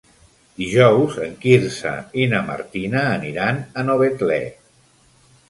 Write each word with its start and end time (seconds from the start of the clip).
Dijous 0.61 1.17
en 1.25 1.35
Quirze 1.43 1.91
i 2.23 2.25
na 2.33 2.41
Martina 2.49 3.05
aniran 3.19 3.61
a 3.83 3.87
Novetlè. 3.93 4.41